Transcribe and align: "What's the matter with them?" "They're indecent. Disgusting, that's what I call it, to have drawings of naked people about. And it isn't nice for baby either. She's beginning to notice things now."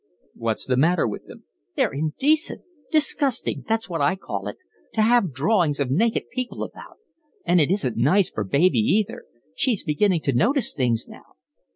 "What's 0.33 0.65
the 0.65 0.77
matter 0.77 1.07
with 1.07 1.27
them?" 1.27 1.43
"They're 1.75 1.93
indecent. 1.93 2.63
Disgusting, 2.91 3.65
that's 3.69 3.87
what 3.87 4.01
I 4.01 4.15
call 4.15 4.47
it, 4.47 4.57
to 4.95 5.03
have 5.03 5.31
drawings 5.31 5.79
of 5.79 5.91
naked 5.91 6.31
people 6.31 6.63
about. 6.63 6.97
And 7.45 7.61
it 7.61 7.69
isn't 7.69 7.97
nice 7.97 8.31
for 8.31 8.43
baby 8.43 8.79
either. 8.79 9.25
She's 9.53 9.83
beginning 9.83 10.21
to 10.21 10.33
notice 10.33 10.73
things 10.73 11.07
now." 11.07 11.35